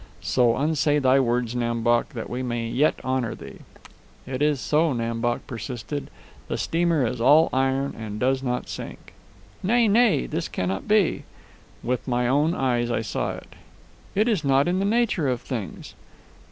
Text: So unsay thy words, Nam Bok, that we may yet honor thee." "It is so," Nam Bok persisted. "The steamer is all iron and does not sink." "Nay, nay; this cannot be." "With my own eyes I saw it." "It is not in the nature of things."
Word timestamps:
So 0.23 0.57
unsay 0.57 0.97
thy 0.97 1.19
words, 1.19 1.53
Nam 1.55 1.83
Bok, 1.83 2.13
that 2.13 2.27
we 2.27 2.41
may 2.41 2.67
yet 2.67 2.95
honor 3.03 3.35
thee." 3.35 3.59
"It 4.25 4.41
is 4.41 4.59
so," 4.59 4.93
Nam 4.93 5.21
Bok 5.21 5.45
persisted. 5.45 6.09
"The 6.47 6.57
steamer 6.57 7.05
is 7.05 7.21
all 7.21 7.49
iron 7.53 7.93
and 7.95 8.19
does 8.19 8.41
not 8.41 8.67
sink." 8.67 9.13
"Nay, 9.61 9.87
nay; 9.87 10.25
this 10.25 10.47
cannot 10.47 10.87
be." 10.87 11.23
"With 11.83 12.07
my 12.07 12.27
own 12.27 12.55
eyes 12.55 12.89
I 12.89 13.01
saw 13.01 13.33
it." 13.33 13.53
"It 14.15 14.27
is 14.27 14.43
not 14.43 14.67
in 14.67 14.79
the 14.79 14.85
nature 14.85 15.27
of 15.29 15.39
things." 15.41 15.93